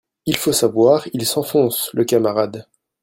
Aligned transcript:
Il 0.25 0.35
faut 0.35 0.51
savoir, 0.51 1.07
Il 1.13 1.27
s’enfonce, 1.27 1.91
le 1.93 2.05
camarade 2.05 2.65